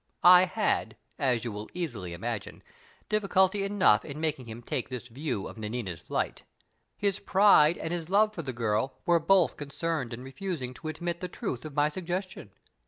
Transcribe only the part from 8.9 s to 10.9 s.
were both concerned in refusing to